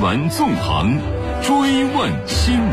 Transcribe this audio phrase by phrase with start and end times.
[0.00, 0.98] 新闻纵横，
[1.42, 2.70] 追问新闻。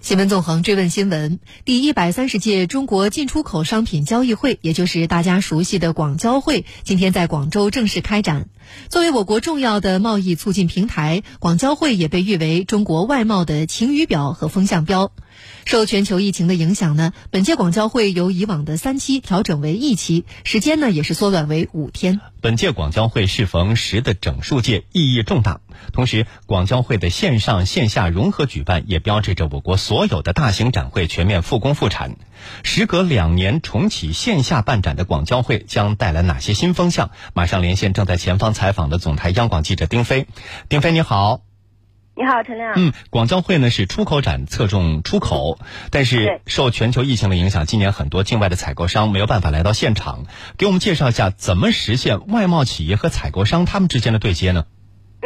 [0.00, 8.48] 新闻纵横追问新闻，第一百三十届中国进出口商品交易会，也就是大家熟悉的广交会，今天在广州正式开展。
[8.88, 15.12] 作为我国重要的贸易促进平台，广交会也被誉为中国外贸的晴雨表和风向标。
[15.64, 22.20] 受全球疫情的影响呢，本届广交会由以往的三期调整为一期，时间呢也是缩短为五天。
[22.40, 25.60] 本届广交会适逢十的整数届，意义重大。
[25.92, 32.16] 同时，广交会的线上线下融合举办，也标志着我国所有的大型展会全面复工复产。
[32.62, 37.10] 时隔两年重启线下办展的广交会，将带来哪些新风向？
[37.32, 40.26] 马上连线正在前方采访的总台央广记者丁飞。
[40.68, 41.53] 丁飞，你好。
[42.16, 42.74] 你好，陈亮。
[42.76, 45.58] 嗯，广交会呢是出口展，侧重出口，
[45.90, 50.24] 但是受全球疫情的影响，今年很多境外的采购商没有办法来到现场。
[50.56, 54.64] 给我们介绍一下，怎么实现外贸企业和采购商他们之间的对接呢？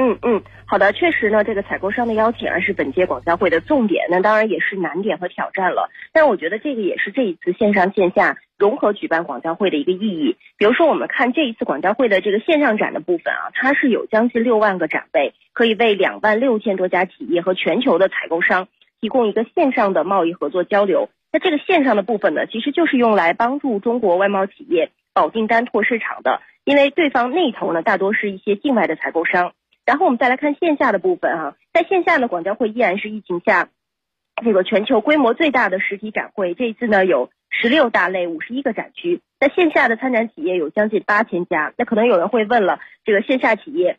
[0.01, 5.91] 嗯嗯，好的，确实呢，这个采购商的邀请啊是本届广交会的重点，那当然也是难点和挑战了。
[6.13, 10.37] 但我觉得这个也是这一次线上线下融合举办广交会的一个意义。
[10.57, 18.69] 比如说，我们看这一次广交会的这个线上展的部分啊，它是有将近六万个展位，可以为两万六千多家企业和全球的采购商
[19.01, 21.09] 提供一个线上的贸易合作交流。
[21.33, 29.55] 那这个线上的部分呢，其实就是用来帮助中国外贸企业保订单、拓市场的，因为对方那头呢，大多是一些境外的采购商。
[29.89, 33.71] 然后我们再来看线下的部分啊，在线下呢，广交会依然是疫情下
[34.45, 36.53] 这个全球规模最大的实体展会。
[36.53, 39.23] 这一次呢，有十六大类、五十一个展区。
[39.41, 41.73] 那线下的参展企业有将近八千家。
[41.79, 43.97] 那可能有人会问了，这个线下企业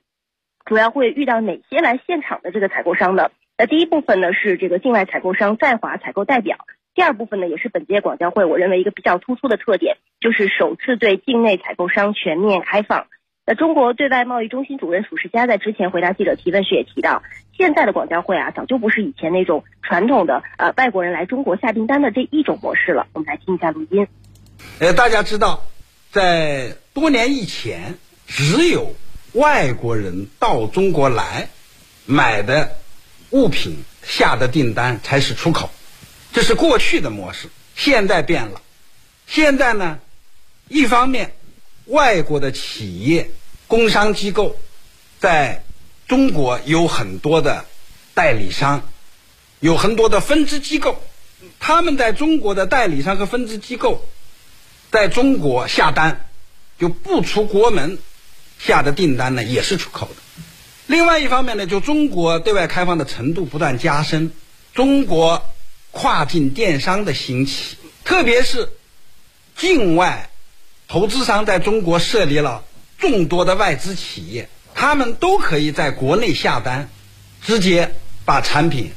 [0.63, 3.31] 主要会遇到哪些来现场的这个采购商呢？
[3.57, 6.67] 那第一部分呢是这个境外采购商在华采购代表。
[6.93, 13.07] 第二部分呢也是本届广交会我认为一个比较突出的特点，就是首次对境内采购商全面开放。
[13.49, 17.23] 那中国对外贸易中心主任褚世佳在之前回答记者提问时也提到，
[17.57, 23.07] 现在的广交会啊，早就不是以前那种传统的呃外国人来中国下订单的这一种模式了。
[23.11, 24.07] 我们来听一下录音。
[24.77, 25.63] 呃，大家知道，
[26.11, 27.95] 在多年以前，
[28.27, 28.93] 只有
[29.33, 31.49] 外国人到中国来
[32.05, 32.73] 买的
[33.31, 35.71] 物品下的订单才是出口，
[36.31, 37.47] 这是过去的模式。
[37.73, 38.61] 现在变了，
[39.25, 39.97] 现在呢，
[40.67, 41.31] 一方面
[41.87, 43.31] 外国的企业。
[43.69, 44.57] 工商机构
[45.19, 45.63] 在
[46.07, 47.65] 中国有很多的
[48.15, 48.89] 代理商，
[49.59, 50.99] 有很多的分支机构。
[51.59, 54.03] 他们在中国的代理商和分支机构，
[54.91, 56.27] 在中国下单
[56.79, 57.99] 就不出国门
[58.57, 60.15] 下的订单呢，也是出口的。
[60.87, 64.31] 另外一方面呢，就中国对外开放的程度不断加深，
[64.73, 65.45] 中国
[65.91, 68.69] 跨境电商的兴起，特别是
[69.55, 70.31] 境外
[70.87, 72.63] 投资商在中国设立了。
[72.99, 76.89] 众多的外资企业，他们都可以在国内下单，
[77.41, 77.95] 直接
[78.25, 78.91] 把产品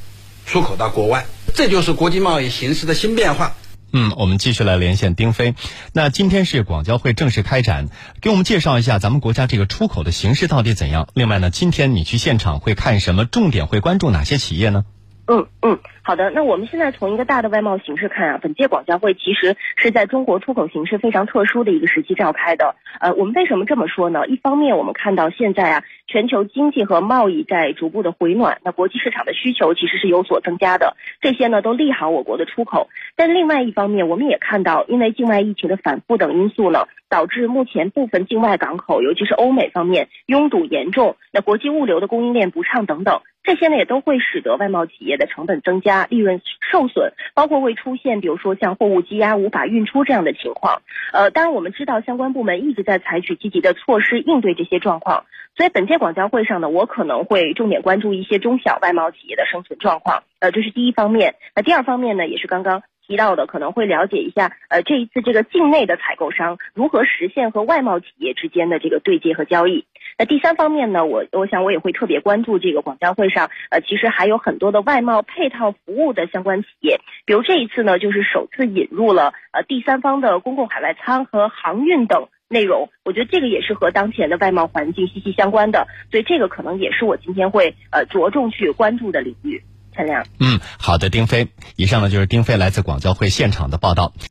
[0.45, 3.55] 出口到国外，这就是国际贸易形势的新变化。
[3.95, 5.55] 嗯，我们继续来连线丁飞。
[5.93, 7.89] 那今天是广交会正式开展，
[8.23, 11.09] 给我们介绍一下咱们国家这个出口的形势到底怎样？
[11.13, 13.27] 另外呢，今天你去现场会看什么？
[13.27, 14.85] 重点会关注哪些企业呢？
[15.33, 15.79] 嗯嗯。
[16.05, 22.75] 好的，那我们现在从一个大的外贸形势看啊，本届广交会其实是在中国出口形势非常特殊的一个时期召开的。
[23.01, 24.27] 呃，我们为什么这么说呢？
[24.27, 32.89] 一方面，我们看到现在啊，全球经济和贸易在逐步的回暖，那国际市场的需求其实是有所增加的，这些呢都利好我国的出口。
[33.15, 43.21] 但另外一方面，我们也看到，因为境外疫情的反复等因素呢，导致目前部分境外港口，尤其是欧美方面拥堵严重，那国际物流的供应链不畅等等。
[43.43, 50.83] 这些呢也都会使得外贸企业的成本增加，利润受损，包括会出现比如说像货物积压无法运出这样的情况。
[51.13, 55.25] 呃，当然我们知道相关部门一直在采取积极的措施应对这些状况。
[55.57, 60.23] 所以本届广交会上呢，我可能会重点关注一些中小外贸企业的生存状况。
[60.39, 61.35] 呃，这是第一方面。
[61.55, 62.83] 那第二方面呢，也是刚刚。
[63.05, 69.85] 提到的可能会了解一下，呃，这一次这个境内的采购商如何实现和外贸企业之间的这个对接和交易。
[70.19, 82.91] 那第三方面呢，我我想我也会特别关注这个广交会上，呃，其实还有很多的外贸配套服务的相关企业，比如这一次呢，就是首次引入了呃第三方的公共海外仓和航运等内容。
[83.05, 89.63] 我觉得这个也是和当前的外贸环境息息相关的，所以这个可能也是我今天会呃着重去关注的领域。
[89.95, 91.49] 陈亮，嗯，好的，丁飞。
[91.77, 94.13] 以上呢就是丁飞来自广交会现场的报道。